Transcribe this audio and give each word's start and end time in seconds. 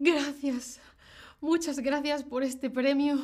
Gracias. 0.00 0.80
Muchas 1.42 1.78
gracias 1.78 2.24
por 2.24 2.42
este 2.42 2.70
premio. 2.70 3.18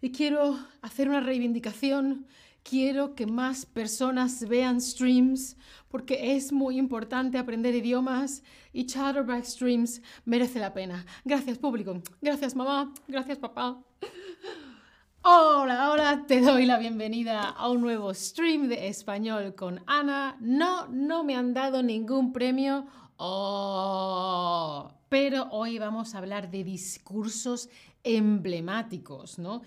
Y 0.00 0.10
quiero 0.10 0.58
hacer 0.82 1.08
una 1.08 1.20
reivindicación. 1.20 2.26
Quiero 2.68 3.14
que 3.14 3.26
más 3.26 3.64
personas 3.64 4.48
vean 4.48 4.80
streams 4.80 5.56
porque 5.88 6.34
es 6.34 6.52
muy 6.52 6.78
importante 6.78 7.38
aprender 7.38 7.76
idiomas 7.76 8.42
y 8.72 8.86
Chatterback 8.86 9.44
Streams 9.44 10.02
merece 10.24 10.58
la 10.58 10.74
pena. 10.74 11.06
Gracias 11.24 11.58
público. 11.58 12.02
Gracias 12.20 12.56
mamá. 12.56 12.92
Gracias 13.06 13.38
papá. 13.38 13.78
Hola, 15.22 15.84
ahora 15.84 16.24
te 16.26 16.40
doy 16.40 16.66
la 16.66 16.78
bienvenida 16.78 17.50
a 17.50 17.70
un 17.70 17.82
nuevo 17.82 18.12
stream 18.12 18.68
de 18.68 18.88
español 18.88 19.54
con 19.54 19.80
Ana. 19.86 20.36
No, 20.40 20.88
no 20.88 21.22
me 21.22 21.36
han 21.36 21.54
dado 21.54 21.84
ningún 21.84 22.32
premio. 22.32 22.86
Oh, 23.18 24.90
pero 25.08 25.48
hoy 25.50 25.78
vamos 25.78 26.14
a 26.14 26.18
hablar 26.18 26.50
de 26.50 26.64
discursos 26.64 27.70
emblemáticos, 28.04 29.38
¿no? 29.38 29.62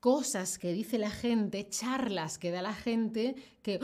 Cosas 0.00 0.58
que 0.58 0.72
dice 0.72 0.98
la 0.98 1.10
gente, 1.10 1.68
charlas 1.68 2.36
que 2.36 2.50
da 2.50 2.60
la 2.60 2.74
gente 2.74 3.34
que, 3.62 3.80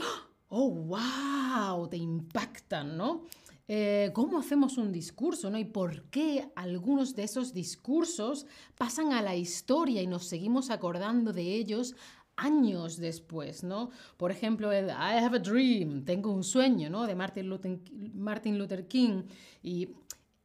oh, 0.49 0.69
wow, 0.69 1.87
te 1.87 1.97
impactan, 1.97 2.95
¿no? 2.95 3.23
Eh, 3.67 4.11
cómo 4.13 4.37
hacemos 4.37 4.77
un 4.77 4.91
discurso, 4.91 5.49
¿no? 5.49 5.57
Y 5.57 5.65
por 5.65 6.03
qué 6.11 6.51
algunos 6.55 7.15
de 7.15 7.23
esos 7.23 7.53
discursos 7.53 8.45
pasan 8.77 9.13
a 9.13 9.23
la 9.23 9.35
historia 9.35 10.03
y 10.03 10.07
nos 10.07 10.27
seguimos 10.27 10.69
acordando 10.69 11.33
de 11.33 11.55
ellos 11.55 11.95
años 12.37 12.97
después, 12.97 13.63
¿no? 13.63 13.89
Por 14.17 14.31
ejemplo, 14.31 14.71
el 14.71 14.87
I 14.87 15.23
have 15.23 15.37
a 15.37 15.39
dream, 15.39 16.03
tengo 16.03 16.31
un 16.31 16.43
sueño, 16.43 16.89
¿no? 16.89 17.05
De 17.05 17.15
Martin 17.15 17.49
Luther, 17.49 17.79
Martin 18.13 18.57
Luther 18.57 18.87
King 18.87 19.23
y 19.63 19.89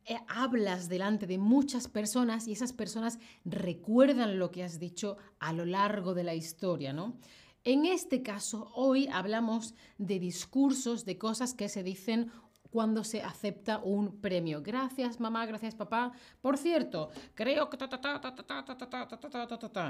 eh, 0.04 0.18
hablas 0.28 0.88
delante 0.88 1.26
de 1.26 1.38
muchas 1.38 1.88
personas 1.88 2.48
y 2.48 2.52
esas 2.52 2.72
personas 2.72 3.18
recuerdan 3.44 4.38
lo 4.38 4.50
que 4.50 4.64
has 4.64 4.78
dicho 4.78 5.16
a 5.38 5.52
lo 5.52 5.64
largo 5.64 6.14
de 6.14 6.24
la 6.24 6.34
historia, 6.34 6.92
¿no? 6.92 7.18
En 7.62 7.84
este 7.84 8.22
caso, 8.22 8.70
hoy 8.74 9.06
hablamos 9.12 9.74
de 9.98 10.18
discursos, 10.18 11.04
de 11.04 11.18
cosas 11.18 11.52
que 11.52 11.68
se 11.68 11.82
dicen 11.82 12.30
cuando 12.70 13.04
se 13.04 13.22
acepta 13.22 13.78
un 13.78 14.20
premio. 14.20 14.62
Gracias, 14.62 15.20
mamá, 15.20 15.44
gracias, 15.44 15.74
papá. 15.74 16.12
Por 16.40 16.56
cierto, 16.56 17.10
creo 17.34 17.68
que 17.68 17.76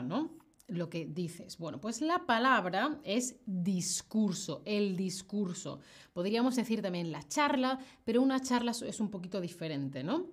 ¿no? 0.02 0.49
Lo 0.70 0.88
que 0.88 1.04
dices. 1.04 1.58
Bueno, 1.58 1.80
pues 1.80 2.00
la 2.00 2.26
palabra 2.26 3.00
es 3.02 3.40
discurso, 3.44 4.62
el 4.64 4.96
discurso. 4.96 5.80
Podríamos 6.12 6.54
decir 6.54 6.80
también 6.80 7.10
la 7.10 7.26
charla, 7.26 7.80
pero 8.04 8.22
una 8.22 8.40
charla 8.40 8.70
es 8.70 9.00
un 9.00 9.10
poquito 9.10 9.40
diferente, 9.40 10.04
¿no? 10.04 10.28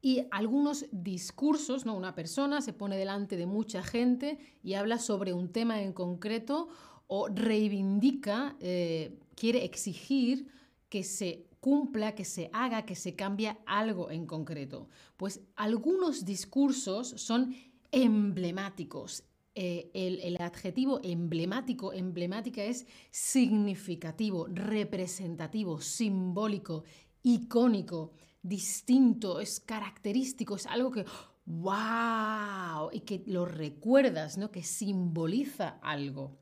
Y 0.00 0.26
algunos 0.30 0.86
discursos, 0.92 1.84
¿no? 1.86 1.96
Una 1.96 2.14
persona 2.14 2.60
se 2.60 2.72
pone 2.72 2.96
delante 2.96 3.36
de 3.36 3.46
mucha 3.46 3.82
gente 3.82 4.38
y 4.62 4.74
habla 4.74 4.98
sobre 4.98 5.32
un 5.32 5.50
tema 5.50 5.82
en 5.82 5.92
concreto 5.92 6.68
o 7.08 7.28
reivindica, 7.28 8.56
quiere 8.58 9.64
exigir 9.64 10.48
que 10.88 11.02
se 11.02 11.48
cumpla, 11.60 12.14
que 12.14 12.24
se 12.24 12.48
haga, 12.52 12.84
que 12.84 12.94
se 12.94 13.14
cambie 13.14 13.56
algo 13.66 14.10
en 14.10 14.26
concreto. 14.26 14.88
Pues 15.16 15.40
algunos 15.56 16.24
discursos 16.24 17.08
son 17.16 17.54
emblemáticos. 17.92 19.24
Eh, 19.54 19.90
el, 19.92 20.40
adjetivo 20.40 20.98
emblemático, 21.02 21.92
emblemática 21.92 22.62
es 22.64 22.86
significativo, 23.10 24.46
representativo, 24.48 25.78
simbólico, 25.78 26.84
icónico, 27.22 28.12
distinto, 28.42 29.40
es 29.40 29.60
característico, 29.60 30.56
es 30.56 30.66
algo 30.66 30.90
que, 30.90 31.04
wow, 31.44 32.88
y 32.92 33.00
que 33.00 33.22
lo 33.26 33.44
recuerdas, 33.44 34.38
¿no? 34.38 34.50
que 34.50 34.62
simboliza 34.62 35.78
algo. 35.82 36.38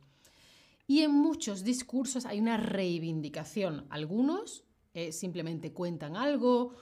Y 0.87 1.01
en 1.01 1.11
muchos 1.13 1.65
discursos 1.65 2.27
hay 2.27 2.39
una 2.41 2.59
reivindicación. 2.59 3.87
Algunos 3.91 4.65
eh, 4.95 5.11
simplemente 5.11 5.73
cuentan 5.73 6.17
algo 6.17 6.75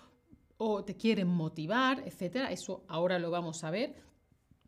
o 0.58 0.84
te 0.84 0.96
quieren 0.96 1.28
motivar, 1.28 2.02
etc. 2.06 2.48
Eso 2.50 2.84
ahora 2.88 3.18
lo 3.18 3.30
vamos 3.30 3.64
a 3.64 3.70
ver. 3.70 4.07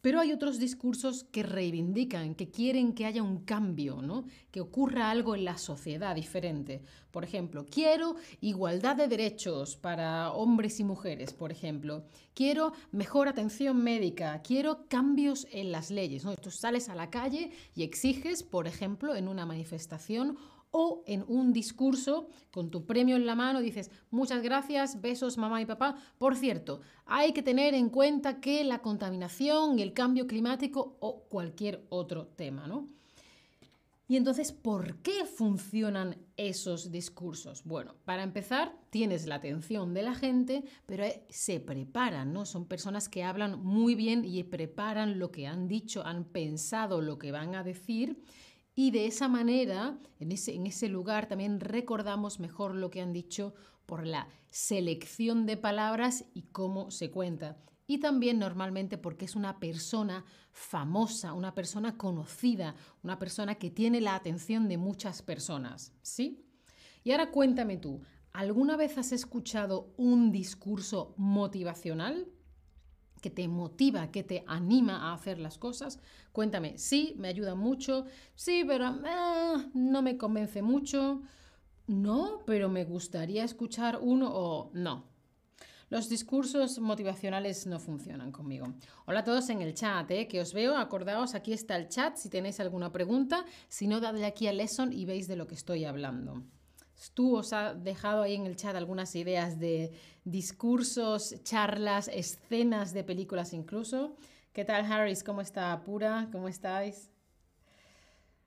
Pero 0.00 0.20
hay 0.20 0.32
otros 0.32 0.58
discursos 0.58 1.24
que 1.24 1.42
reivindican, 1.42 2.34
que 2.34 2.50
quieren 2.50 2.94
que 2.94 3.06
haya 3.06 3.22
un 3.22 3.44
cambio, 3.44 4.00
¿no? 4.00 4.24
que 4.50 4.60
ocurra 4.60 5.10
algo 5.10 5.34
en 5.34 5.44
la 5.44 5.58
sociedad 5.58 6.14
diferente. 6.14 6.80
Por 7.10 7.24
ejemplo, 7.24 7.66
quiero 7.70 8.16
igualdad 8.40 8.96
de 8.96 9.08
derechos 9.08 9.76
para 9.76 10.32
hombres 10.32 10.80
y 10.80 10.84
mujeres, 10.84 11.32
por 11.32 11.52
ejemplo. 11.52 12.04
Quiero 12.34 12.72
mejor 12.92 13.28
atención 13.28 13.82
médica, 13.82 14.40
quiero 14.42 14.86
cambios 14.88 15.46
en 15.52 15.72
las 15.72 15.90
leyes. 15.90 16.24
¿no? 16.24 16.36
Tú 16.36 16.50
sales 16.50 16.88
a 16.88 16.94
la 16.94 17.10
calle 17.10 17.50
y 17.74 17.82
exiges, 17.82 18.42
por 18.42 18.66
ejemplo, 18.66 19.16
en 19.16 19.28
una 19.28 19.44
manifestación 19.44 20.38
o 20.70 21.02
en 21.06 21.24
un 21.26 21.52
discurso 21.52 22.28
con 22.50 22.70
tu 22.70 22.86
premio 22.86 23.16
en 23.16 23.26
la 23.26 23.34
mano 23.34 23.60
dices, 23.60 23.90
muchas 24.10 24.42
gracias, 24.42 25.00
besos 25.00 25.38
mamá 25.38 25.60
y 25.60 25.66
papá. 25.66 25.96
Por 26.18 26.36
cierto, 26.36 26.80
hay 27.06 27.32
que 27.32 27.42
tener 27.42 27.74
en 27.74 27.88
cuenta 27.88 28.40
que 28.40 28.64
la 28.64 28.80
contaminación 28.80 29.78
el 29.78 29.92
cambio 29.92 30.26
climático 30.26 30.96
o 31.00 31.24
cualquier 31.28 31.84
otro 31.88 32.26
tema, 32.26 32.66
¿no? 32.66 32.86
Y 34.10 34.16
entonces, 34.16 34.50
¿por 34.50 34.96
qué 35.02 35.24
funcionan 35.24 36.16
esos 36.36 36.90
discursos? 36.90 37.62
Bueno, 37.62 37.94
para 38.04 38.24
empezar, 38.24 38.76
tienes 38.90 39.28
la 39.28 39.36
atención 39.36 39.94
de 39.94 40.02
la 40.02 40.16
gente, 40.16 40.64
pero 40.84 41.04
eh, 41.04 41.24
se 41.28 41.60
preparan, 41.60 42.32
¿no? 42.32 42.44
Son 42.44 42.66
personas 42.66 43.08
que 43.08 43.22
hablan 43.22 43.62
muy 43.62 43.94
bien 43.94 44.24
y 44.24 44.42
preparan 44.42 45.20
lo 45.20 45.30
que 45.30 45.46
han 45.46 45.68
dicho, 45.68 46.04
han 46.04 46.24
pensado 46.24 47.00
lo 47.02 47.20
que 47.20 47.30
van 47.30 47.54
a 47.54 47.62
decir 47.62 48.20
y 48.80 48.92
de 48.92 49.04
esa 49.04 49.28
manera, 49.28 49.98
en 50.20 50.32
ese, 50.32 50.54
en 50.54 50.66
ese 50.66 50.88
lugar, 50.88 51.28
también 51.28 51.60
recordamos 51.60 52.40
mejor 52.40 52.74
lo 52.74 52.88
que 52.88 53.02
han 53.02 53.12
dicho 53.12 53.52
por 53.84 54.06
la 54.06 54.26
selección 54.48 55.44
de 55.44 55.58
palabras 55.58 56.24
y 56.32 56.44
cómo 56.44 56.90
se 56.90 57.10
cuenta. 57.10 57.58
Y 57.86 57.98
también 57.98 58.38
normalmente 58.38 58.96
porque 58.96 59.26
es 59.26 59.36
una 59.36 59.60
persona 59.60 60.24
famosa, 60.52 61.34
una 61.34 61.54
persona 61.54 61.98
conocida, 61.98 62.74
una 63.02 63.18
persona 63.18 63.56
que 63.56 63.70
tiene 63.70 64.00
la 64.00 64.14
atención 64.14 64.66
de 64.66 64.78
muchas 64.78 65.20
personas. 65.20 65.92
¿Sí? 66.00 66.46
Y 67.04 67.10
ahora 67.10 67.32
cuéntame 67.32 67.76
tú, 67.76 68.00
¿alguna 68.32 68.78
vez 68.78 68.96
has 68.96 69.12
escuchado 69.12 69.92
un 69.98 70.32
discurso 70.32 71.12
motivacional? 71.18 72.28
Que 73.20 73.30
te 73.30 73.46
motiva, 73.48 74.10
que 74.10 74.22
te 74.22 74.44
anima 74.46 75.10
a 75.10 75.14
hacer 75.14 75.38
las 75.38 75.58
cosas. 75.58 75.98
Cuéntame, 76.32 76.78
sí, 76.78 77.14
me 77.16 77.28
ayuda 77.28 77.54
mucho, 77.54 78.06
sí, 78.34 78.64
pero 78.66 78.88
eh, 78.88 79.68
no 79.74 80.02
me 80.02 80.16
convence 80.16 80.62
mucho, 80.62 81.22
no, 81.86 82.42
pero 82.46 82.68
me 82.68 82.84
gustaría 82.84 83.44
escuchar 83.44 83.98
uno 84.00 84.30
o 84.32 84.70
no. 84.74 85.10
Los 85.90 86.08
discursos 86.08 86.78
motivacionales 86.78 87.66
no 87.66 87.80
funcionan 87.80 88.30
conmigo. 88.30 88.74
Hola 89.06 89.20
a 89.20 89.24
todos 89.24 89.50
en 89.50 89.60
el 89.60 89.74
chat, 89.74 90.08
¿eh? 90.12 90.28
que 90.28 90.40
os 90.40 90.54
veo. 90.54 90.76
Acordaos, 90.76 91.34
aquí 91.34 91.52
está 91.52 91.74
el 91.74 91.88
chat 91.88 92.16
si 92.16 92.28
tenéis 92.28 92.60
alguna 92.60 92.92
pregunta. 92.92 93.44
Si 93.68 93.88
no, 93.88 93.98
dadle 93.98 94.24
aquí 94.24 94.46
a 94.46 94.52
Lesson 94.52 94.92
y 94.92 95.04
veis 95.04 95.26
de 95.26 95.34
lo 95.34 95.48
que 95.48 95.56
estoy 95.56 95.84
hablando. 95.84 96.44
Tú 97.08 97.36
os 97.36 97.52
ha 97.52 97.74
dejado 97.74 98.22
ahí 98.22 98.34
en 98.34 98.46
el 98.46 98.56
chat 98.56 98.76
algunas 98.76 99.14
ideas 99.16 99.58
de 99.58 99.92
discursos, 100.24 101.34
charlas, 101.42 102.08
escenas 102.08 102.92
de 102.92 103.04
películas 103.04 103.52
incluso. 103.52 104.16
¿Qué 104.52 104.64
tal, 104.64 104.84
Harris? 104.84 105.24
¿Cómo 105.24 105.40
está? 105.40 105.82
Pura, 105.82 106.28
¿cómo 106.30 106.48
estáis? 106.48 107.10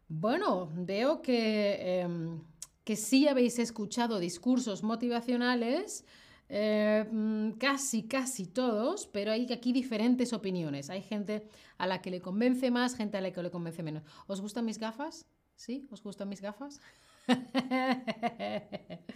Bueno, 0.07 0.69
veo 0.75 1.21
que, 1.21 2.01
em, 2.01 2.41
que 2.83 2.95
sí 2.95 3.27
habéis 3.27 3.57
escuchado 3.57 4.19
discursos 4.19 4.83
motivacionales, 4.83 6.05
eh, 6.49 7.05
mm, 7.09 7.53
casi, 7.53 8.03
casi 8.03 8.45
todos, 8.45 9.07
pero 9.07 9.31
hay 9.31 9.51
aquí 9.51 9.73
diferentes 9.73 10.33
opiniones. 10.33 10.91
Hay 10.91 11.01
gente 11.01 11.47
a 11.79 11.87
la 11.87 12.01
que 12.01 12.11
le 12.11 12.21
convence 12.21 12.69
más, 12.69 12.95
gente 12.95 13.17
a 13.17 13.21
la 13.21 13.31
que 13.31 13.41
le 13.41 13.49
convence 13.49 13.81
menos. 13.81 14.03
¿Os 14.27 14.41
gustan 14.41 14.65
mis 14.65 14.77
gafas? 14.77 15.25
¿Sí? 15.55 15.87
¿Os 15.89 16.03
gustan 16.03 16.29
mis 16.29 16.41
gafas? 16.41 16.79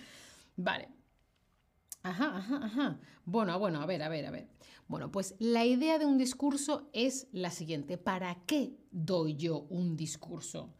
vale. 0.57 0.87
Ajá, 2.03 2.37
ajá, 2.37 2.57
ajá. 2.65 2.99
Bueno, 3.25 3.57
bueno, 3.59 3.81
a 3.81 3.85
ver, 3.85 4.01
a 4.03 4.09
ver, 4.09 4.25
a 4.25 4.31
ver. 4.31 4.47
Bueno, 4.87 5.11
pues 5.11 5.35
la 5.39 5.65
idea 5.65 5.99
de 5.99 6.05
un 6.05 6.17
discurso 6.17 6.89
es 6.93 7.27
la 7.33 7.51
siguiente. 7.51 7.97
¿Para 7.97 8.35
qué 8.45 8.77
doy 8.91 9.35
yo 9.35 9.59
un 9.69 9.97
discurso? 9.97 10.73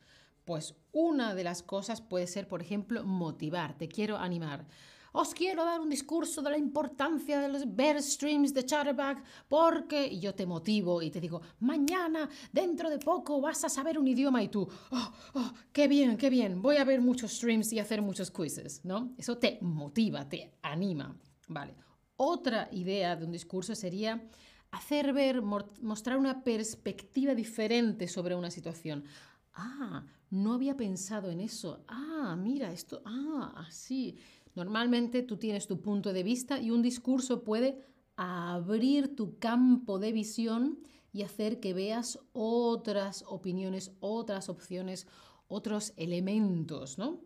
Pues 0.46 0.76
una 0.94 1.36
de 1.36 1.44
las 1.44 1.64
cosas 1.64 2.00
puede 2.02 2.28
ser, 2.28 2.48
por 2.48 2.62
ejemplo, 2.62 3.04
motivar. 3.04 3.78
Te 3.78 3.90
quiero 3.90 4.18
animar 4.18 4.68
os 5.14 5.34
quiero 5.34 5.64
dar 5.64 5.80
un 5.80 5.90
discurso 5.90 6.42
de 6.42 6.52
la 6.52 6.58
importancia 6.58 7.40
de 7.40 7.50
los 7.50 7.64
ver 7.76 8.02
streams 8.02 8.54
de 8.54 8.66
Chatterback 8.66 9.24
porque 9.48 10.18
yo 10.20 10.34
te 10.34 10.46
motivo 10.46 11.02
y 11.02 11.10
te 11.10 11.20
digo, 11.20 11.42
mañana, 11.60 12.30
dentro 12.52 12.90
de 12.90 13.00
poco, 13.00 13.42
vas 13.42 13.64
a 13.64 13.70
saber 13.70 13.98
un 13.98 14.08
idioma 14.08 14.44
y 14.44 14.50
tú, 14.50 14.68
oh, 14.92 15.12
oh, 15.34 15.54
qué 15.72 15.88
bien, 15.88 16.18
qué 16.18 16.30
bien, 16.30 16.62
voy 16.62 16.78
a 16.78 16.84
ver 16.84 17.02
muchos 17.02 17.34
streams 17.34 17.74
y 17.74 17.80
hacer 17.80 18.02
muchos 18.02 18.32
quizzes, 18.32 18.84
¿no? 18.84 19.14
Eso 19.18 19.38
te 19.38 19.58
motiva, 19.62 20.28
te 20.28 20.54
anima, 20.62 21.16
¿vale? 21.48 21.76
Otra 22.18 22.68
idea 22.72 23.16
de 23.16 23.26
un 23.26 23.32
discurso 23.32 23.76
sería 23.76 24.28
hacer 24.72 25.14
ver, 25.14 25.42
mostrar 25.42 26.18
una 26.18 26.44
perspectiva 26.44 27.36
diferente 27.36 28.08
sobre 28.08 28.36
una 28.36 28.52
situación. 28.52 29.06
Ah, 29.54 30.04
no 30.30 30.54
había 30.54 30.76
pensado 30.76 31.32
en 31.32 31.40
eso. 31.40 31.84
Ah, 31.88 32.36
mira, 32.38 32.72
esto, 32.72 33.02
ah, 33.06 33.54
así. 33.68 34.18
Normalmente 34.58 35.22
tú 35.22 35.38
tienes 35.38 35.68
tu 35.68 35.82
punto 35.82 36.14
de 36.14 36.24
vista 36.24 36.60
y 36.60 36.72
un 36.72 36.82
discurso 36.82 37.44
puede 37.44 37.78
abrir 38.16 39.16
tu 39.16 39.38
campo 39.38 40.00
de 40.00 40.12
visión 40.12 40.80
y 41.14 41.22
hacer 41.22 41.60
que 41.60 41.76
veas 41.76 42.18
otras 42.34 43.24
opiniones, 43.28 43.92
otras 44.00 44.50
opciones, 44.50 45.06
otros 45.48 45.94
elementos, 45.96 46.98
¿no? 46.98 47.22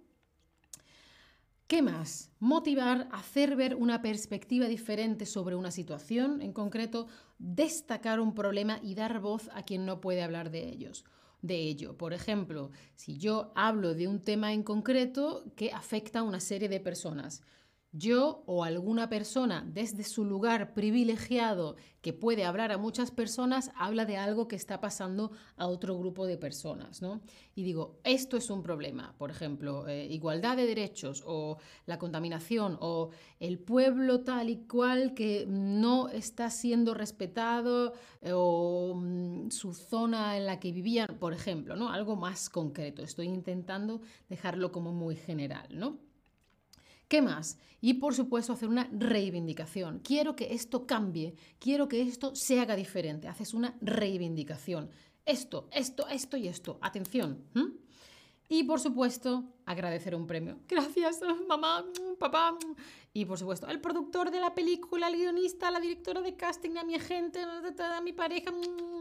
¿Qué 1.67 1.81
más? 1.81 2.33
Motivar, 2.39 3.07
hacer 3.13 3.55
ver 3.55 3.75
una 3.75 4.01
perspectiva 4.01 4.67
diferente 4.67 5.25
sobre 5.25 5.55
una 5.55 5.71
situación, 5.71 6.41
en 6.41 6.51
concreto, 6.51 7.07
destacar 7.39 8.19
un 8.19 8.35
problema 8.35 8.77
y 8.83 8.93
dar 8.93 9.21
voz 9.21 9.49
a 9.53 9.63
quien 9.63 9.85
no 9.85 10.01
puede 10.01 10.21
hablar 10.21 10.51
de 10.51 10.67
ellos 10.67 11.05
de 11.41 11.55
ello. 11.55 11.97
Por 11.97 12.13
ejemplo, 12.13 12.71
si 12.95 13.17
yo 13.17 13.51
hablo 13.55 13.93
de 13.93 14.07
un 14.07 14.19
tema 14.21 14.53
en 14.53 14.63
concreto 14.63 15.45
que 15.55 15.71
afecta 15.71 16.19
a 16.19 16.23
una 16.23 16.39
serie 16.39 16.69
de 16.69 16.79
personas, 16.79 17.41
yo 17.93 18.43
o 18.45 18.63
alguna 18.63 19.09
persona 19.09 19.65
desde 19.67 20.03
su 20.03 20.23
lugar 20.23 20.73
privilegiado 20.73 21.75
que 22.01 22.13
puede 22.13 22.45
hablar 22.45 22.71
a 22.71 22.77
muchas 22.77 23.11
personas 23.11 23.71
habla 23.75 24.05
de 24.05 24.17
algo 24.17 24.47
que 24.47 24.55
está 24.55 24.79
pasando 24.79 25.31
a 25.57 25.67
otro 25.67 25.97
grupo 25.97 26.25
de 26.25 26.37
personas, 26.37 27.01
¿no? 27.01 27.21
Y 27.53 27.63
digo, 27.63 27.99
esto 28.03 28.37
es 28.37 28.49
un 28.49 28.63
problema, 28.63 29.13
por 29.17 29.29
ejemplo, 29.29 29.87
eh, 29.87 30.05
igualdad 30.05 30.55
de 30.55 30.65
derechos 30.65 31.21
o 31.25 31.57
la 31.85 31.99
contaminación 31.99 32.77
o 32.79 33.09
el 33.39 33.59
pueblo 33.59 34.21
tal 34.21 34.49
y 34.49 34.65
cual 34.67 35.13
que 35.13 35.45
no 35.47 36.07
está 36.07 36.49
siendo 36.49 36.93
respetado 36.93 37.93
eh, 38.21 38.31
o 38.33 38.93
mm, 38.95 39.51
su 39.51 39.73
zona 39.73 40.37
en 40.37 40.45
la 40.45 40.59
que 40.59 40.71
vivían, 40.71 41.17
por 41.19 41.33
ejemplo, 41.33 41.75
¿no? 41.75 41.89
Algo 41.89 42.15
más 42.15 42.49
concreto. 42.49 43.03
Estoy 43.03 43.27
intentando 43.27 44.01
dejarlo 44.29 44.71
como 44.71 44.93
muy 44.93 45.17
general, 45.17 45.67
¿no? 45.77 46.10
¿Qué 47.11 47.21
más? 47.21 47.57
Y 47.81 47.95
por 47.95 48.15
supuesto 48.15 48.53
hacer 48.53 48.69
una 48.69 48.87
reivindicación. 48.89 49.99
Quiero 49.99 50.33
que 50.33 50.53
esto 50.53 50.87
cambie, 50.87 51.35
quiero 51.59 51.89
que 51.89 52.01
esto 52.01 52.33
se 52.37 52.61
haga 52.61 52.77
diferente. 52.77 53.27
Haces 53.27 53.53
una 53.53 53.75
reivindicación. 53.81 54.89
Esto, 55.25 55.67
esto, 55.73 56.07
esto 56.07 56.37
y 56.37 56.47
esto. 56.47 56.77
Atención. 56.79 57.43
Y 58.47 58.63
por 58.63 58.79
supuesto, 58.79 59.43
agradecer 59.65 60.15
un 60.15 60.25
premio. 60.25 60.59
Gracias, 60.69 61.19
mamá, 61.49 61.83
papá. 62.17 62.57
Y 63.11 63.25
por 63.25 63.37
supuesto, 63.37 63.67
el 63.67 63.81
productor 63.81 64.31
de 64.31 64.39
la 64.39 64.55
película, 64.55 65.09
el 65.09 65.17
guionista, 65.17 65.69
la 65.69 65.81
directora 65.81 66.21
de 66.21 66.37
casting, 66.37 66.77
a 66.77 66.85
mi 66.85 66.95
agente, 66.95 67.41
a 67.41 67.99
mi 67.99 68.13
pareja. 68.13 68.53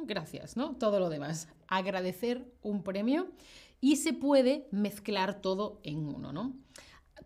Gracias, 0.02 0.56
¿no? 0.56 0.74
Todo 0.74 0.98
lo 0.98 1.10
demás. 1.10 1.46
Agradecer 1.68 2.52
un 2.62 2.82
premio 2.82 3.30
y 3.80 3.96
se 3.96 4.12
puede 4.12 4.66
mezclar 4.72 5.40
todo 5.40 5.78
en 5.84 6.08
uno, 6.08 6.32
¿no? 6.32 6.56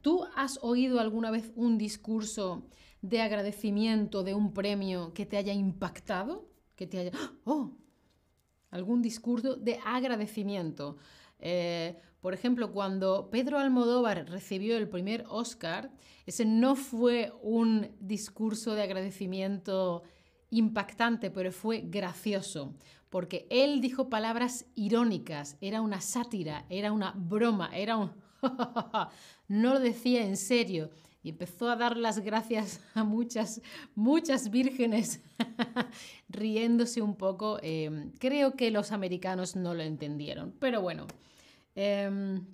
¿Tú 0.02 0.24
has 0.34 0.58
oído 0.62 1.00
alguna 1.00 1.30
vez 1.30 1.52
un 1.56 1.78
discurso 1.78 2.66
de 3.02 3.20
agradecimiento 3.20 4.22
de 4.22 4.34
un 4.34 4.52
premio 4.52 5.12
que 5.12 5.26
te 5.26 5.36
haya 5.36 5.52
impactado? 5.52 6.48
Que 6.76 6.86
te 6.86 6.98
haya... 6.98 7.12
¡Oh! 7.44 7.72
Algún 8.70 9.02
discurso 9.02 9.56
de 9.56 9.78
agradecimiento. 9.84 10.96
Eh, 11.38 11.96
por 12.20 12.32
ejemplo, 12.32 12.72
cuando 12.72 13.28
Pedro 13.30 13.58
Almodóvar 13.58 14.28
recibió 14.30 14.76
el 14.78 14.88
primer 14.88 15.24
Oscar, 15.28 15.90
ese 16.24 16.46
no 16.46 16.74
fue 16.74 17.32
un 17.42 17.90
discurso 18.00 18.74
de 18.74 18.82
agradecimiento 18.82 20.02
impactante, 20.48 21.30
pero 21.30 21.52
fue 21.52 21.82
gracioso, 21.84 22.74
porque 23.10 23.46
él 23.50 23.80
dijo 23.80 24.08
palabras 24.08 24.66
irónicas, 24.74 25.58
era 25.60 25.82
una 25.82 26.00
sátira, 26.00 26.64
era 26.70 26.92
una 26.92 27.12
broma, 27.14 27.70
era 27.76 27.96
un... 27.96 28.12
no 29.48 29.74
lo 29.74 29.80
decía 29.80 30.24
en 30.24 30.36
serio 30.36 30.90
y 31.22 31.30
empezó 31.30 31.70
a 31.70 31.76
dar 31.76 31.96
las 31.96 32.20
gracias 32.20 32.80
a 32.94 33.02
muchas, 33.02 33.62
muchas 33.94 34.50
vírgenes, 34.50 35.22
riéndose 36.28 37.00
un 37.00 37.16
poco. 37.16 37.58
Em, 37.62 38.12
creo 38.18 38.52
que 38.56 38.70
los 38.70 38.92
americanos 38.92 39.56
no 39.56 39.72
lo 39.72 39.82
entendieron, 39.82 40.54
pero 40.60 40.82
bueno. 40.82 41.06
Em, 41.74 42.44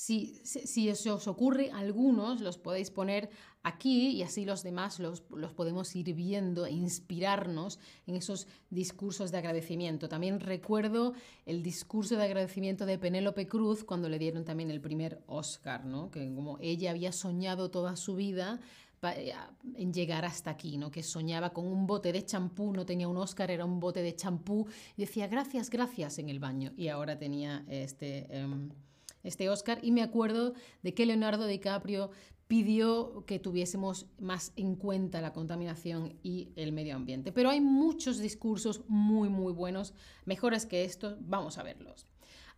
si, 0.00 0.40
si, 0.44 0.88
os 0.88 1.28
ocurre, 1.28 1.70
algunos 1.72 2.40
los 2.40 2.56
podéis 2.56 2.90
poner 2.90 3.28
aquí 3.62 4.08
y 4.12 4.22
así 4.22 4.46
los 4.46 4.62
demás 4.62 4.98
los, 4.98 5.20
podemos 5.20 5.94
ir 5.94 6.14
viendo 6.14 6.64
e 6.64 6.70
inspirarnos 6.70 7.78
en 8.06 8.16
esos 8.16 8.46
discursos 8.70 9.30
de 9.30 9.36
agradecimiento. 9.36 10.08
También 10.08 10.40
recuerdo 10.40 11.12
el 11.44 11.62
discurso 11.62 12.16
de 12.16 12.24
agradecimiento 12.24 12.86
de 12.86 12.96
Penélope 12.96 13.46
Cruz 13.46 13.84
cuando 13.84 14.08
le 14.08 14.18
dieron 14.18 14.46
también 14.46 14.70
el 14.70 14.80
primer 14.80 15.22
Oscar, 15.26 15.84
¿no? 15.84 16.10
que 16.10 16.34
como 16.34 16.56
ella 16.62 16.92
había 16.92 17.12
soñado 17.12 17.70
toda 17.70 17.94
su 17.94 18.16
vida 18.16 18.58
eh, 19.02 19.34
en 19.74 19.92
llegar 19.92 20.24
hasta 20.24 20.50
aquí, 20.50 20.78
¿no? 20.78 20.90
que 20.90 21.02
soñaba 21.02 21.50
con 21.50 21.66
un 21.66 21.86
bote 21.86 22.10
de 22.10 22.24
champú, 22.24 22.72
no 22.72 22.86
tenía 22.86 23.06
un 23.06 23.18
Oscar, 23.18 23.50
era 23.50 23.66
un 23.66 23.80
bote 23.80 24.00
de 24.00 24.16
champú, 24.16 24.66
decía 24.96 25.28
gracias, 25.28 25.68
gracias 25.68 26.18
en 26.18 26.30
el 26.30 26.38
baño, 26.38 26.72
y 26.74 26.88
ahora 26.88 27.18
tenía 27.18 27.66
este... 27.68 28.34
Em, 28.34 28.70
este 29.22 29.48
Oscar 29.48 29.78
y 29.82 29.92
me 29.92 30.02
acuerdo 30.02 30.54
de 30.82 30.94
que 30.94 31.06
Leonardo 31.06 31.46
DiCaprio 31.46 32.10
pidió 32.50 33.24
que 33.26 33.38
tuviésemos 33.38 34.06
más 34.18 34.52
en 34.56 34.74
cuenta 34.74 35.20
la 35.20 35.32
contaminación 35.32 36.18
y 36.24 36.48
el 36.56 36.72
medio 36.72 36.96
ambiente. 36.96 37.30
Pero 37.30 37.48
hay 37.48 37.60
muchos 37.60 38.18
discursos 38.18 38.82
muy, 38.88 39.28
muy 39.28 39.52
buenos, 39.52 39.94
mejores 40.24 40.66
que 40.66 40.84
estos, 40.84 41.16
vamos 41.20 41.58
a 41.58 41.62
verlos. 41.62 42.06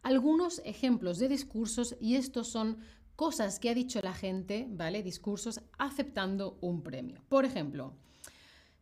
Algunos 0.02 0.62
ejemplos 0.64 1.18
de 1.18 1.28
discursos 1.28 1.94
y 2.00 2.16
estos 2.16 2.48
son 2.48 2.78
cosas 3.16 3.58
que 3.58 3.68
ha 3.68 3.74
dicho 3.74 4.00
la 4.00 4.14
gente, 4.14 4.66
¿vale? 4.70 5.02
Discursos 5.02 5.60
aceptando 5.78 6.56
un 6.62 6.82
premio. 6.82 7.20
Por 7.28 7.44
ejemplo, 7.44 7.92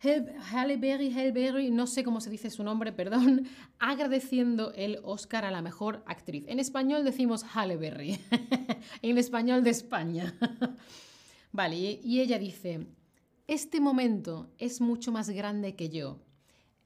Halle 0.02 0.76
Berry, 0.76 1.70
no 1.70 1.86
sé 1.86 2.02
cómo 2.04 2.20
se 2.20 2.30
dice 2.30 2.50
su 2.50 2.64
nombre, 2.64 2.92
perdón, 3.00 3.46
agradeciendo 3.78 4.72
el 4.72 4.98
Oscar 5.02 5.44
a 5.44 5.50
la 5.50 5.60
mejor 5.60 6.02
actriz. 6.06 6.44
En 6.48 6.58
español 6.58 7.04
decimos 7.04 7.44
Halle 7.54 7.76
Berry, 7.76 8.18
en 9.02 9.18
español 9.18 9.62
de 9.62 9.70
España. 9.70 10.34
vale, 11.52 12.00
y 12.02 12.20
ella 12.20 12.38
dice, 12.38 12.86
este 13.46 13.80
momento 13.80 14.50
es 14.58 14.80
mucho 14.80 15.12
más 15.12 15.28
grande 15.28 15.76
que 15.76 15.90
yo. 15.90 16.18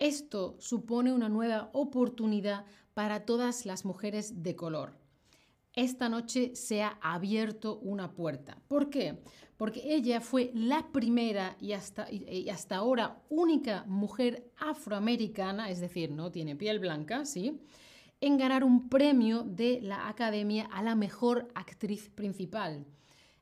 Esto 0.01 0.57
supone 0.59 1.13
una 1.13 1.29
nueva 1.29 1.71
oportunidad 1.73 2.65
para 2.95 3.25
todas 3.25 3.65
las 3.65 3.85
mujeres 3.85 4.43
de 4.43 4.57
color 4.57 5.05
esta 5.77 6.09
noche 6.09 6.55
se 6.55 6.83
ha 6.83 6.99
abierto 7.01 7.79
una 7.79 8.15
puerta. 8.15 8.59
¿Por 8.69 8.91
qué? 8.91 9.19
Porque 9.57 9.83
ella 9.85 10.21
fue 10.21 10.51
la 10.55 10.91
primera 10.93 11.57
y 11.61 11.73
hasta, 11.73 12.09
hasta 12.51 12.77
ahora 12.77 13.23
única 13.29 13.85
mujer 13.87 14.51
afroamericana, 14.57 15.71
es 15.71 15.81
decir, 15.81 16.11
no 16.11 16.31
tiene 16.31 16.57
piel 16.57 16.81
blanca, 16.81 17.25
¿sí? 17.25 17.61
en 18.21 18.39
ganar 18.39 18.65
un 18.65 18.89
premio 18.89 19.43
de 19.43 19.81
la 19.83 20.09
Academia 20.09 20.67
a 20.73 20.83
la 20.83 20.95
mejor 20.95 21.49
actriz 21.55 22.09
principal. 22.09 22.87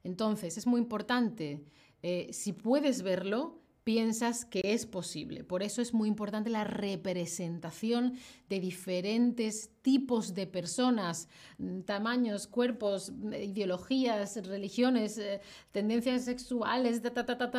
Entonces, 0.03 0.59
es 0.59 0.67
muy 0.67 0.81
importante, 0.81 1.65
eh, 2.03 2.29
si 2.33 2.53
puedes 2.53 3.03
verlo, 3.03 3.62
piensas 3.85 4.45
que 4.45 4.61
es 4.65 4.87
posible. 4.87 5.43
Por 5.45 5.63
eso 5.63 5.83
es 5.83 5.93
muy 5.93 6.09
importante 6.09 6.51
la 6.51 6.65
representación 6.65 8.15
de 8.49 8.61
diferentes 8.61 9.71
tipos 9.83 10.35
de 10.35 10.47
personas, 10.47 11.29
mm, 11.59 11.81
tamaños, 11.81 12.47
cuerpos, 12.47 13.11
mm, 13.11 13.33
ideologías, 13.35 14.37
religiones, 14.47 15.19
eh, 15.19 15.41
tendencias 15.73 16.25
sexuales, 16.25 17.03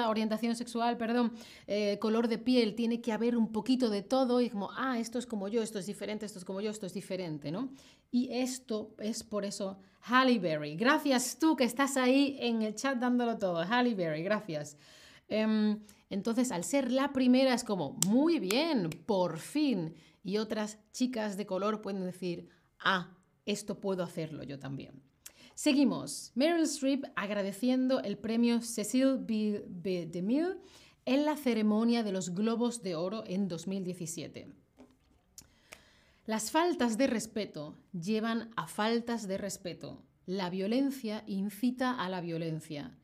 orientación 0.08 0.56
sexual, 0.56 0.98
perdón, 0.98 1.34
eh, 1.68 1.98
color 2.00 2.28
de 2.28 2.38
piel. 2.38 2.76
Tiene 2.76 3.02
que 3.02 3.12
haber 3.12 3.36
un 3.36 3.52
poquito 3.52 3.90
de 3.90 4.02
todo 4.02 4.40
y 4.40 4.50
como, 4.50 4.70
ah, 4.78 5.00
esto 5.00 5.20
es 5.20 5.26
como 5.26 5.50
yo, 5.50 5.62
esto 5.62 5.80
es 5.80 5.86
diferente, 5.86 6.26
esto 6.26 6.40
es 6.40 6.46
como 6.46 6.62
yo, 6.62 6.72
esto 6.72 6.86
es 6.86 6.94
diferente, 6.94 7.52
¿no? 7.52 7.70
Y 8.12 8.30
esto 8.32 8.96
es 9.00 9.24
por 9.24 9.44
eso 9.44 9.78
Halle 10.06 10.40
Berry. 10.40 10.76
Gracias 10.76 11.38
tú 11.40 11.56
que 11.56 11.64
estás 11.64 11.98
ahí 11.98 12.38
en 12.40 12.62
el 12.62 12.76
chat 12.76 12.98
dándolo 12.98 13.38
todo. 13.38 13.64
Halle 13.64 13.96
Berry, 13.96 14.24
gracias. 14.24 14.78
Em, 15.30 15.80
entonces, 16.14 16.52
al 16.52 16.64
ser 16.64 16.92
la 16.92 17.12
primera 17.12 17.56
es 17.56 17.64
como, 17.64 17.98
muy 18.08 18.38
bien, 18.38 18.92
por 19.08 19.40
fin. 19.40 19.96
Y 20.24 20.38
otras 20.38 20.78
chicas 20.92 21.38
de 21.38 21.48
color 21.48 21.82
pueden 21.82 22.06
decir, 22.06 22.50
ah, 22.80 23.18
esto 23.48 23.82
puedo 23.82 24.04
hacerlo 24.04 24.44
yo 24.44 24.60
también. 24.60 25.02
Seguimos. 25.56 26.32
Meryl 26.36 26.66
Streep 26.66 27.06
agradeciendo 27.16 28.00
el 28.00 28.20
premio 28.20 28.62
Cecil 28.62 29.18
B. 29.18 30.08
DeMille 30.12 30.60
en 31.06 31.26
la 31.26 31.36
ceremonia 31.36 32.04
de 32.04 32.12
los 32.12 32.36
Globos 32.36 32.84
de 32.84 32.94
Oro 32.94 33.24
en 33.26 33.48
2017. 33.48 34.54
Las 36.28 36.52
faltas 36.52 36.96
de 37.00 37.08
respeto 37.08 37.76
llevan 37.92 38.52
a 38.56 38.68
faltas 38.68 39.28
de 39.28 39.40
respeto. 39.40 40.04
La 40.28 40.52
violencia 40.52 41.24
incita 41.26 42.00
a 42.00 42.08
la 42.08 42.22
violencia. 42.22 42.96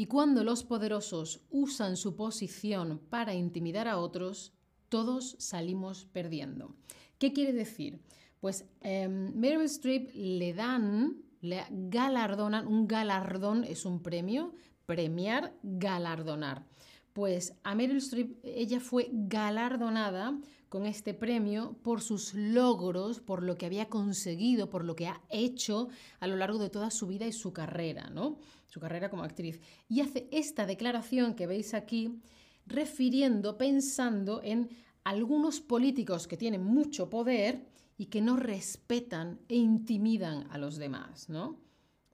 Y 0.00 0.06
cuando 0.06 0.44
los 0.44 0.64
poderosos 0.64 1.42
usan 1.50 1.98
su 1.98 2.16
posición 2.16 3.02
para 3.10 3.34
intimidar 3.34 3.86
a 3.86 3.98
otros, 3.98 4.54
todos 4.88 5.36
salimos 5.38 6.06
perdiendo. 6.06 6.74
¿Qué 7.18 7.34
quiere 7.34 7.52
decir? 7.52 8.00
Pues 8.40 8.64
em, 8.80 9.34
Meryl 9.34 9.66
Streep 9.66 10.08
le 10.14 10.54
dan, 10.54 11.18
le 11.42 11.66
galardonan, 11.68 12.66
un 12.66 12.88
galardón 12.88 13.62
es 13.62 13.84
un 13.84 14.02
premio, 14.02 14.54
premiar, 14.86 15.52
galardonar. 15.62 16.64
Pues 17.12 17.52
a 17.62 17.74
Meryl 17.74 17.98
Streep 17.98 18.38
ella 18.42 18.80
fue 18.80 19.10
galardonada 19.12 20.40
con 20.70 20.86
este 20.86 21.14
premio 21.14 21.76
por 21.82 22.00
sus 22.00 22.32
logros, 22.32 23.20
por 23.20 23.42
lo 23.42 23.58
que 23.58 23.66
había 23.66 23.88
conseguido, 23.88 24.70
por 24.70 24.84
lo 24.84 24.94
que 24.94 25.08
ha 25.08 25.20
hecho 25.28 25.88
a 26.20 26.28
lo 26.28 26.36
largo 26.36 26.58
de 26.58 26.70
toda 26.70 26.92
su 26.92 27.08
vida 27.08 27.26
y 27.26 27.32
su 27.32 27.52
carrera, 27.52 28.08
¿no? 28.08 28.38
Su 28.68 28.78
carrera 28.78 29.10
como 29.10 29.24
actriz. 29.24 29.60
Y 29.88 30.00
hace 30.00 30.28
esta 30.30 30.66
declaración 30.66 31.34
que 31.34 31.48
veis 31.48 31.74
aquí 31.74 32.22
refiriendo, 32.66 33.58
pensando 33.58 34.40
en 34.44 34.70
algunos 35.02 35.60
políticos 35.60 36.28
que 36.28 36.36
tienen 36.36 36.62
mucho 36.62 37.10
poder 37.10 37.66
y 37.98 38.06
que 38.06 38.20
no 38.20 38.36
respetan 38.36 39.40
e 39.48 39.56
intimidan 39.56 40.46
a 40.52 40.58
los 40.58 40.76
demás, 40.76 41.28
¿no? 41.28 41.58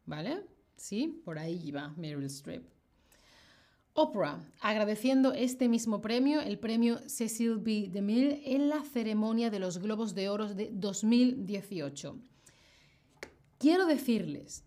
¿Vale? 0.06 0.46
Sí, 0.76 1.20
por 1.25 1.38
ahí 1.38 1.70
va 1.70 1.92
Meryl 1.98 2.25
Streep. 2.25 2.75
Oprah, 3.99 4.45
agradeciendo 4.61 5.33
este 5.33 5.71
mismo 5.71 6.03
premio, 6.03 6.43
el 6.43 6.59
premio 6.59 6.99
Cecil 7.09 7.57
B. 7.57 7.88
DeMille, 7.91 8.43
en 8.45 8.69
la 8.69 8.83
ceremonia 8.83 9.49
de 9.49 9.59
los 9.59 9.79
Globos 9.79 10.15
de 10.15 10.29
Oro 10.29 10.53
de 10.53 10.69
2018. 10.71 12.19
Quiero 13.57 13.87
decirles 13.87 14.65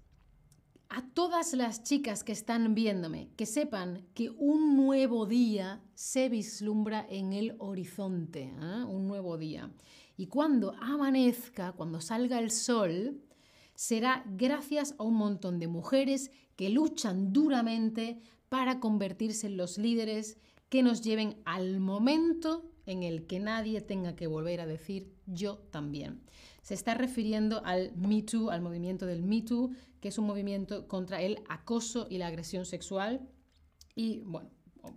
a 0.89 1.07
todas 1.13 1.53
las 1.53 1.83
chicas 1.83 2.23
que 2.23 2.31
están 2.31 2.73
viéndome 2.73 3.29
que 3.35 3.45
sepan 3.45 4.03
que 4.15 4.31
un 4.31 4.75
nuevo 4.75 5.27
día 5.27 5.79
se 5.93 6.27
vislumbra 6.27 7.05
en 7.07 7.31
el 7.33 7.55
horizonte, 7.59 8.51
¿eh? 8.59 8.83
un 8.83 9.07
nuevo 9.07 9.37
día. 9.37 9.69
Y 10.17 10.25
cuando 10.25 10.73
amanezca, 10.81 11.73
cuando 11.73 12.01
salga 12.01 12.39
el 12.39 12.49
sol, 12.49 13.21
será 13.75 14.23
gracias 14.25 14.95
a 14.97 15.03
un 15.03 15.13
montón 15.13 15.59
de 15.59 15.67
mujeres 15.67 16.31
que 16.55 16.71
luchan 16.71 17.31
duramente 17.31 18.19
para 18.49 18.79
convertirse 18.79 19.47
en 19.47 19.57
los 19.57 19.77
líderes 19.77 20.37
que 20.69 20.83
nos 20.83 21.01
lleven 21.01 21.37
al 21.45 21.79
momento 21.79 22.69
en 22.85 23.03
el 23.03 23.27
que 23.27 23.39
nadie 23.39 23.81
tenga 23.81 24.15
que 24.15 24.27
volver 24.27 24.61
a 24.61 24.65
decir 24.65 25.13
yo 25.27 25.57
también. 25.71 26.21
Se 26.61 26.73
está 26.73 26.93
refiriendo 26.95 27.63
al 27.65 27.95
Me 27.95 28.23
Too, 28.23 28.49
al 28.49 28.61
movimiento 28.61 29.05
del 29.05 29.23
Me 29.23 29.41
Too, 29.41 29.71
que 29.99 30.09
es 30.09 30.17
un 30.17 30.25
movimiento 30.25 30.87
contra 30.87 31.21
el 31.21 31.39
acoso 31.49 32.07
y 32.09 32.17
la 32.17 32.27
agresión 32.27 32.65
sexual. 32.65 33.27
Y 33.95 34.21
bueno, 34.25 34.49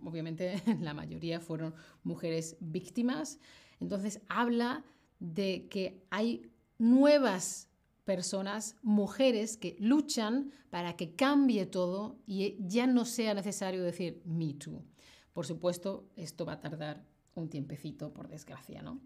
obviamente 0.05 0.63
la 0.81 0.95
mayoría 0.95 1.41
fueron 1.41 1.75
mujeres 2.03 2.57
víctimas. 2.61 3.39
Entonces 3.81 4.21
habla 4.29 4.85
de 5.19 5.69
que 5.69 6.05
hay 6.11 6.51
nuevas 6.79 7.69
personas, 8.05 8.77
mujeres 8.83 9.57
que 9.57 9.77
luchan 9.79 10.51
para 10.71 10.97
que 10.97 11.15
cambie 11.15 11.67
todo 11.67 12.19
y 12.27 12.57
ya 12.61 12.87
no 12.87 13.05
sea 13.05 13.35
necesario 13.35 13.83
decir 13.83 14.23
me 14.25 14.55
too. 14.55 14.85
Por 15.33 15.47
supuesto, 15.47 16.09
esto 16.17 16.45
va 16.45 16.55
a 16.55 16.61
tardar 16.61 17.05
un 17.35 17.49
tiempecito, 17.49 18.13
por 18.13 18.29
desgracia, 18.29 18.83
¿no? 18.83 19.01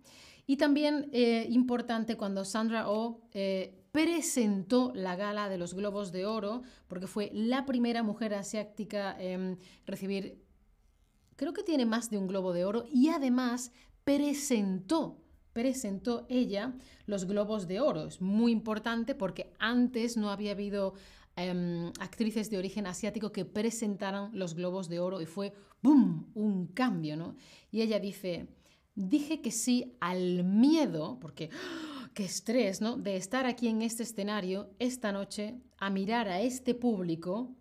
Y 0.47 0.57
también 0.57 1.09
eh, 1.13 1.47
importante 1.51 2.17
cuando 2.17 2.45
Sandra 2.45 2.89
Oh 2.89 3.21
eh, 3.33 3.83
presentó 3.93 4.93
la 4.95 5.17
gala 5.17 5.49
de 5.49 5.59
los 5.59 5.75
Globos 5.75 6.13
de 6.13 6.27
Oro, 6.27 6.63
porque 6.87 7.07
fue 7.07 7.31
la 7.33 7.67
primera 7.67 8.03
mujer 8.03 8.35
asiática 8.35 9.17
en 9.19 9.59
recibir, 9.87 10.43
creo 11.37 11.53
que 11.53 11.63
tiene 11.63 11.87
más 11.87 12.11
de 12.11 12.19
un 12.19 12.27
Globo 12.27 12.53
de 12.53 12.65
Oro, 12.65 12.85
y 12.93 13.09
además 13.09 13.73
presentó 14.05 15.19
presentó 15.57 16.27
ella 16.29 16.75
los 17.07 17.25
Globos 17.25 17.67
de 17.67 17.81
Oro. 17.81 18.09
Es 18.09 18.21
muy 18.21 18.53
importante 18.53 19.15
porque 19.15 19.55
antes 19.59 20.19
no 20.19 20.29
había 20.29 20.51
habido 20.51 20.93
em, 21.35 21.91
actrices 21.99 22.51
de 22.51 22.59
origen 22.59 22.87
asiático 22.87 23.33
que 23.33 23.47
presentaran 23.47 24.29
los 24.35 24.53
Globos 24.53 24.91
de 24.91 25.01
Oro 25.01 25.23
y 25.23 25.25
fue 25.25 25.55
¡boom! 25.83 26.31
un 26.35 26.67
cambio, 26.67 27.17
¿no? 27.17 27.37
Y 27.71 27.81
ella 27.81 27.99
dice, 27.99 28.49
dije 28.95 29.41
que 29.41 29.51
sí 29.51 29.97
al 29.99 30.45
miedo, 30.45 31.17
porque 31.23 31.49
¡ah! 31.51 32.11
qué 32.13 32.27
estrés, 32.27 32.83
¿no? 32.83 32.99
De 32.99 33.17
estar 33.17 33.47
aquí 33.47 33.69
en 33.69 33.81
este 33.81 34.03
escenario 34.03 34.69
esta 34.79 35.11
noche 35.11 35.55
a 35.79 35.89
mirar 35.89 36.29
a 36.29 36.43
este 36.43 36.75
público 36.75 37.57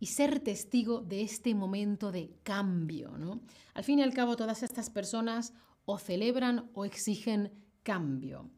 y 0.00 0.06
ser 0.06 0.40
testigo 0.40 1.00
de 1.00 1.22
este 1.22 1.54
momento 1.54 2.10
de 2.10 2.32
cambio, 2.42 3.16
¿no? 3.18 3.40
Al 3.74 3.84
fin 3.84 4.00
y 4.00 4.02
al 4.02 4.14
cabo, 4.14 4.34
todas 4.34 4.64
estas 4.64 4.90
personas 4.90 5.52
o 5.90 5.98
celebran 5.98 6.70
o 6.74 6.84
exigen 6.84 7.50
cambio. 7.82 8.48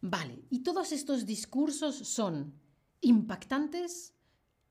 Vale, 0.00 0.44
y 0.48 0.62
todos 0.62 0.92
estos 0.92 1.26
discursos 1.26 1.96
son 1.96 2.54
impactantes, 3.00 4.14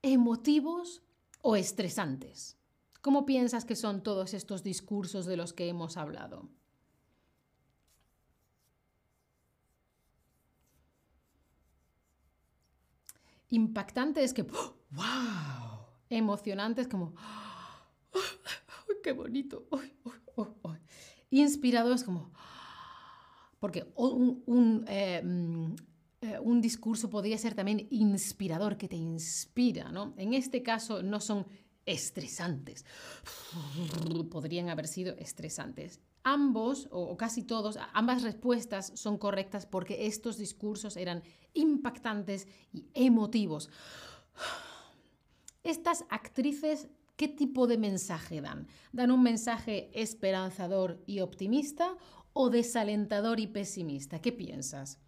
emotivos 0.01 1.03
o 1.41 1.57
estresantes. 1.57 2.57
¿Cómo 3.01 3.25
piensas 3.25 3.65
que 3.65 3.75
son 3.75 4.03
todos 4.03 4.33
estos 4.33 4.63
discursos 4.63 5.25
de 5.25 5.35
los 5.35 5.51
que 5.51 5.67
hemos 5.67 5.97
hablado? 5.97 6.49
Impactante 13.49 14.23
es 14.23 14.33
que, 14.33 14.43
¡wow! 14.43 15.87
Emocionante 16.09 16.81
es 16.81 16.87
como, 16.87 17.13
¡qué 19.03 19.11
bonito! 19.11 19.67
Inspirado 21.29 21.93
es 21.93 22.03
como... 22.03 22.31
Porque 23.59 23.91
un, 23.95 24.43
mm, 24.45 24.83
eh, 26.21 26.39
un, 26.39 26.61
discurso 26.61 27.09
podría 27.09 27.37
ser 27.37 27.55
también 27.55 27.87
inspirador, 27.89 28.77
que 28.77 28.87
te 28.87 28.95
inspira, 28.95 29.91
¿no? 29.91 30.13
En 30.17 30.33
este 30.33 30.61
caso 30.61 31.01
no 31.01 31.19
son 31.19 31.47
estresantes. 31.85 32.85
Podrían 34.29 34.69
haber 34.69 34.87
sido 34.87 35.15
estresantes. 35.17 35.99
Ambos, 36.23 36.87
o 36.91 37.15
casi 37.17 37.43
todos, 37.43 37.79
ambas 37.93 38.21
respuestas 38.21 38.91
son 38.95 39.17
correctas 39.17 39.65
porque 39.65 40.05
estos 40.05 40.37
discursos 40.37 40.97
eran 40.97 41.23
impactantes 41.53 42.47
y 42.73 42.85
emotivos. 42.93 43.69
Estas 45.63 46.05
actrices 46.09 46.89
¿Qué 47.17 47.27
tipo 47.27 47.65
de 47.65 47.79
mensaje 47.79 48.41
dan? 48.41 48.67
¿Dan 48.93 49.09
un 49.09 49.23
mensaje 49.23 49.89
esperanzador 49.93 51.01
y 51.07 51.21
optimista 51.21 51.95
o 52.33 52.51
desalentador 52.51 53.39
y 53.39 53.47
pesimista? 53.47 54.21
¿Qué 54.21 54.31
piensas? 54.31 54.99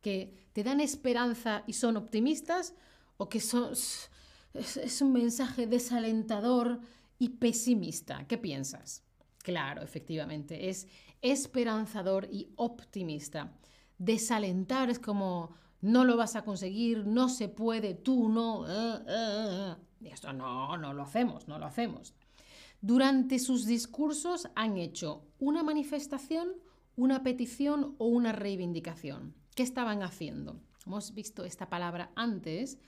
¿Que 0.00 0.48
te 0.52 0.62
dan 0.62 0.80
esperanza 0.80 1.64
y 1.66 1.72
son 1.72 1.96
optimistas 1.96 2.74
o 3.16 3.28
que 3.28 3.40
son, 3.40 3.72
es, 4.54 5.02
un 5.02 5.12
mensaje 5.12 5.66
desalentador 5.66 6.78
y 7.18 7.30
pesimista? 7.30 8.24
¿Qué 8.28 8.38
piensas? 8.38 9.02
Claro, 9.42 9.82
efectivamente, 9.82 10.68
es 10.68 10.86
esperanzador 11.22 12.28
y 12.30 12.52
optimista. 12.54 13.52
Desalentar 13.98 14.90
es 14.90 15.00
como 15.00 15.56
no 15.80 16.04
lo 16.04 16.16
vas 16.16 16.36
a 16.36 16.42
conseguir, 16.42 17.06
no 17.06 17.28
se 17.28 17.48
puede, 17.48 17.94
tú 17.94 18.28
no. 18.28 18.66
Eh, 18.68 19.04
eh, 19.06 19.06
eh, 19.08 19.74
y 20.00 20.08
esto 20.08 20.32
no, 20.32 20.76
no 20.76 20.92
lo 20.92 21.02
hacemos, 21.02 21.48
no 21.48 21.58
lo 21.58 21.66
hacemos. 21.66 22.14
Durante 22.80 23.38
sus 23.38 23.66
discursos 23.66 24.48
han 24.54 24.76
hecho 24.76 25.24
una 25.38 25.62
manifestación, 25.62 26.52
una 26.96 27.22
petición 27.22 27.94
o 27.98 28.06
una 28.06 28.32
reivindicación. 28.32 29.34
¿Qué 29.54 29.62
estaban 29.62 30.02
haciendo? 30.02 30.60
Hemos 30.86 31.14
visto 31.14 31.44
esta 31.44 31.68
palabra 31.68 32.12
antes, 32.14 32.78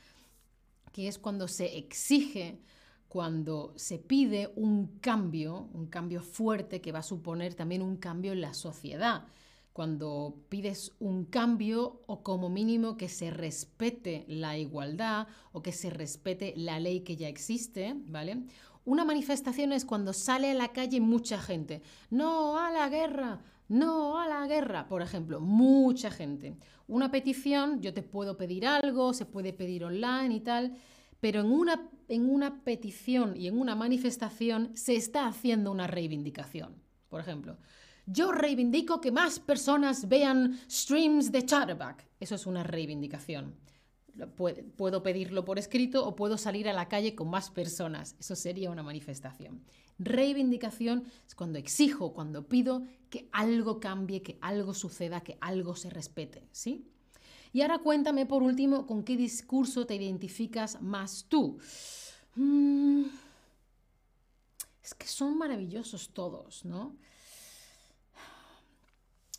que 0.93 1.09
es 1.09 1.19
cuando 1.19 1.49
se 1.49 1.77
exige, 1.77 2.61
cuando 3.09 3.73
se 3.77 3.99
pide 3.99 4.53
un 4.55 4.99
cambio, 5.01 5.69
un 5.75 5.87
cambio 5.87 6.23
fuerte 6.23 6.81
que 6.81 6.93
va 6.93 7.01
a 7.01 7.05
suponer 7.05 7.55
también 7.55 7.83
un 7.83 7.97
cambio 7.97 8.33
en 8.33 8.41
la 8.41 8.55
sociedad 8.55 9.27
cuando 9.73 10.37
pides 10.49 10.93
un 10.99 11.25
cambio 11.25 12.03
o 12.07 12.23
como 12.23 12.49
mínimo 12.49 12.97
que 12.97 13.09
se 13.09 13.31
respete 13.31 14.25
la 14.29 14.59
igualdad 14.59 15.29
o 15.53 15.63
que 15.63 15.73
se 15.73 15.91
respete 15.91 16.53
la 16.57 16.81
ley 16.81 17.01
que 17.01 17.17
ya 17.17 17.29
existe, 17.29 17.95
¿vale? 18.07 18.43
Una 18.85 19.05
manifestación 19.05 19.73
es 19.73 19.85
cuando 19.85 20.13
sale 20.13 20.51
a 20.51 20.55
la 20.55 20.69
calle 20.69 21.01
mucha 21.01 21.39
gente. 21.39 21.83
No 22.11 22.59
a 22.59 22.71
la 22.73 22.89
guerra, 22.89 23.41
no 23.69 24.19
a 24.19 24.27
la 24.27 24.47
guerra, 24.47 24.89
por 24.89 25.03
ejemplo, 25.03 25.41
mucha 25.41 26.11
gente. 26.11 26.57
Una 26.89 27.11
petición, 27.11 27.81
yo 27.81 27.95
te 27.95 28.03
puedo 28.03 28.37
pedir 28.37 28.67
algo, 28.67 29.13
se 29.13 29.27
puede 29.27 29.53
pedir 29.53 29.85
online 29.85 30.35
y 30.35 30.41
tal, 30.41 30.77
pero 31.21 31.41
en 31.41 31.53
una, 31.53 31.89
en 32.09 32.29
una 32.29 32.65
petición 32.65 33.37
y 33.37 33.47
en 33.47 33.59
una 33.59 33.77
manifestación 33.77 34.73
se 34.75 34.97
está 34.97 35.27
haciendo 35.27 35.71
una 35.71 35.87
reivindicación. 35.87 36.75
Por 37.09 37.21
ejemplo, 37.21 37.59
yo 38.13 38.33
reivindico 38.33 39.01
que 39.01 39.13
más 39.13 39.39
personas 39.39 40.09
vean 40.09 40.59
streams 40.69 41.31
de 41.31 41.45
Chatterback. 41.45 42.07
Eso 42.19 42.35
es 42.35 42.47
una 42.47 42.63
reivindicación. 42.63 43.55
Puedo 44.77 45.03
pedirlo 45.03 45.45
por 45.45 45.59
escrito 45.59 46.07
o 46.07 46.17
puedo 46.17 46.37
salir 46.37 46.69
a 46.69 46.73
la 46.73 46.89
calle 46.89 47.15
con 47.15 47.31
más 47.31 47.51
personas. 47.51 48.17
Eso 48.19 48.35
sería 48.35 48.71
una 48.71 48.83
manifestación. 48.83 49.63
Reivindicación 49.99 51.05
es 51.27 51.35
cuando 51.35 51.59
exijo, 51.59 52.13
cuando 52.13 52.49
pido 52.49 52.83
que 53.09 53.29
algo 53.33 53.81
cambie, 53.81 54.23
que 54.23 54.39
algo 54.41 54.75
suceda, 54.75 55.21
que 55.21 55.39
algo 55.41 55.77
se 55.77 55.91
respete, 55.91 56.49
¿sí? 56.51 56.87
Y 57.53 57.63
ahora 57.63 57.79
cuéntame 57.79 58.27
por 58.27 58.43
último 58.43 58.87
con 58.87 59.05
qué 59.05 59.17
discurso 59.17 59.87
te 59.87 59.97
identificas 59.97 60.81
más 60.83 61.27
tú. 61.29 61.59
Mm, 62.37 63.05
es 64.83 64.95
que 64.95 65.07
son 65.07 65.37
maravillosos 65.39 66.11
todos, 66.11 66.65
¿no? 66.65 66.97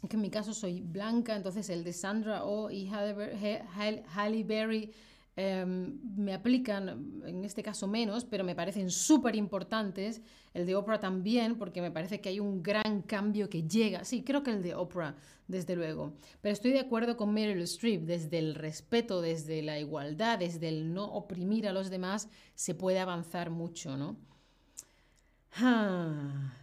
Que 0.08 0.16
en 0.16 0.22
mi 0.22 0.30
caso 0.30 0.54
soy 0.54 0.82
blanca, 0.82 1.36
entonces 1.36 1.70
el 1.70 1.84
de 1.84 1.94
Sandra 1.94 2.44
O 2.44 2.72
y 2.72 2.88
Halle 2.90 4.44
Berry 4.44 4.92
Em, 5.38 5.98
me 6.18 6.34
aplican, 6.34 7.24
en 7.26 7.46
este 7.46 7.64
caso 7.64 7.88
menos, 7.88 8.26
pero 8.26 8.44
me 8.44 8.54
parecen 8.54 8.90
súper 8.90 9.36
importantes. 9.36 10.22
El 10.54 10.66
de 10.66 10.76
Oprah 10.76 11.00
también, 11.00 11.58
porque 11.58 11.82
me 11.82 11.90
parece 11.90 12.20
que 12.20 12.30
hay 12.30 12.40
un 12.40 12.62
gran 12.62 13.02
cambio 13.04 13.50
que 13.50 13.64
llega. 13.64 14.04
Sí, 14.04 14.24
creo 14.24 14.44
que 14.44 14.52
el 14.52 14.62
de 14.62 14.76
Oprah, 14.76 15.16
desde 15.48 15.76
luego. 15.76 16.14
Pero 16.42 16.54
estoy 16.54 16.72
de 16.72 16.82
acuerdo 16.82 17.16
con 17.16 17.34
Meryl 17.34 17.62
Streep, 17.62 18.02
desde 18.04 18.40
el 18.40 18.56
respeto, 18.56 19.22
desde 19.22 19.62
la 19.62 19.80
igualdad, 19.80 20.40
desde 20.40 20.68
el 20.68 20.94
no 20.94 21.06
oprimir 21.06 21.68
a 21.68 21.74
los 21.74 21.90
demás, 21.90 22.28
se 22.56 22.76
puede 22.76 23.00
avanzar 23.00 23.50
mucho, 23.52 23.96
¿no? 23.98 24.18
Ah. 25.56 26.61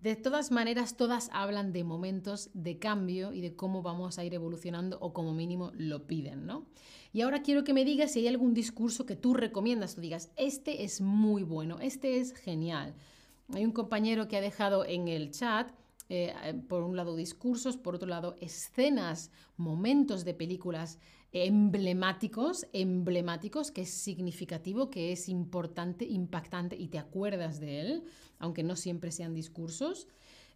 De 0.00 0.16
todas 0.16 0.50
maneras, 0.50 0.96
todas 0.96 1.28
hablan 1.30 1.74
de 1.74 1.84
momentos 1.84 2.48
de 2.54 2.78
cambio 2.78 3.34
y 3.34 3.42
de 3.42 3.54
cómo 3.54 3.82
vamos 3.82 4.18
a 4.18 4.24
ir 4.24 4.32
evolucionando 4.32 4.98
o 5.00 5.12
como 5.12 5.34
mínimo 5.34 5.72
lo 5.74 6.06
piden, 6.06 6.46
¿no? 6.46 6.64
Y 7.12 7.20
ahora 7.20 7.42
quiero 7.42 7.64
que 7.64 7.74
me 7.74 7.84
digas 7.84 8.12
si 8.12 8.20
hay 8.20 8.28
algún 8.28 8.54
discurso 8.54 9.04
que 9.04 9.16
tú 9.16 9.34
recomiendas, 9.34 9.96
tú 9.96 10.00
digas, 10.00 10.30
este 10.36 10.84
es 10.84 11.02
muy 11.02 11.42
bueno, 11.42 11.80
este 11.80 12.18
es 12.18 12.32
genial. 12.32 12.94
Hay 13.52 13.64
un 13.64 13.72
compañero 13.72 14.26
que 14.26 14.38
ha 14.38 14.40
dejado 14.40 14.86
en 14.86 15.08
el 15.08 15.32
chat, 15.32 15.70
eh, 16.12 16.60
por 16.68 16.82
un 16.82 16.96
lado 16.96 17.14
discursos, 17.14 17.76
por 17.76 17.94
otro 17.94 18.08
lado 18.08 18.36
escenas, 18.40 19.30
momentos 19.56 20.24
de 20.24 20.34
películas 20.34 20.98
emblemáticos, 21.30 22.66
emblemáticos, 22.72 23.70
que 23.70 23.82
es 23.82 23.90
significativo, 23.90 24.90
que 24.90 25.12
es 25.12 25.28
importante, 25.28 26.04
impactante 26.04 26.74
y 26.74 26.88
te 26.88 26.98
acuerdas 26.98 27.60
de 27.60 27.80
él, 27.80 28.04
aunque 28.40 28.64
no 28.64 28.74
siempre 28.74 29.12
sean 29.12 29.34
discursos. 29.34 30.08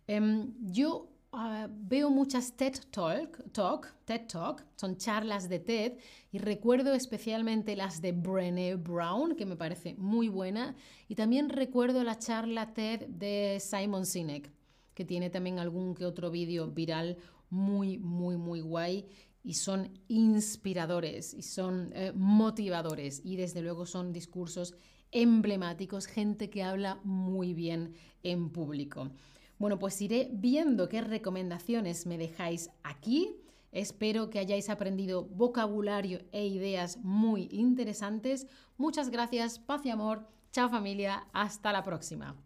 Em, 0.09 0.53
yo 0.61 1.09
ah, 1.31 1.69
veo 1.71 2.11
muchas 2.11 2.57
TED 2.57 2.75
Talk, 2.91 3.53
Talk, 3.53 3.95
TED 4.05 4.27
Talk, 4.27 4.67
son 4.75 4.97
charlas 4.97 5.49
de 5.49 5.61
TED 5.61 5.93
y 6.33 6.39
recuerdo 6.39 6.95
especialmente 6.95 7.77
las 7.77 8.03
de 8.03 8.11
Brené 8.11 8.75
Brown, 8.75 9.37
que 9.37 9.47
me 9.47 9.55
parece 9.55 9.95
muy 9.99 10.29
buena, 10.29 10.75
y 11.07 11.15
también 11.15 11.49
recuerdo 11.49 12.03
la 12.03 12.19
charla 12.19 12.75
TED 12.75 13.07
de 13.07 13.61
Simon 13.61 14.05
Sinek, 14.05 14.51
que 14.95 15.05
tiene 15.05 15.31
también 15.31 15.59
algún 15.59 15.95
que 15.95 16.07
otro 16.07 16.31
vídeo 16.31 16.69
viral 16.69 17.19
muy, 17.51 17.99
muy, 17.99 18.37
muy 18.37 18.61
guay 18.61 19.07
y 19.43 19.55
son 19.55 19.91
inspiradores 20.09 21.35
y 21.35 21.43
son 21.43 21.93
eh, 21.95 22.13
motivadores 22.15 23.21
y 23.25 23.37
desde 23.37 23.61
luego 23.61 23.85
son 23.87 24.13
discursos 24.13 24.75
emblemáticos, 25.13 26.07
gente 26.07 26.51
que 26.51 26.63
habla 26.63 27.01
muy 27.05 27.55
bien 27.55 27.95
en 28.23 28.51
público. 28.51 29.11
Bueno, 29.59 29.79
pues 29.79 30.01
iré 30.03 30.31
viendo 30.33 30.89
qué 30.89 31.01
recomendaciones 31.01 32.07
me 32.07 32.19
dejáis 32.19 32.71
aquí. 32.83 33.37
Espero 33.71 34.31
que 34.31 34.39
hayáis 34.39 34.69
aprendido 34.71 35.25
vocabulario 35.25 36.21
e 36.33 36.47
ideas 36.47 36.99
muy 36.99 37.49
interesantes. 37.51 38.47
Muchas 38.77 39.11
gracias, 39.11 39.59
paz 39.59 39.85
y 39.85 39.91
amor. 39.91 40.27
Chao 40.53 40.69
familia, 40.69 41.27
hasta 41.33 41.73
la 41.73 41.83
próxima. 41.83 42.44